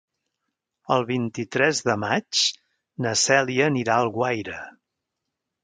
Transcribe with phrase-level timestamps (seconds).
[0.95, 2.41] El vint-i-tres de maig
[3.07, 4.59] na Cèlia anirà a Alguaire.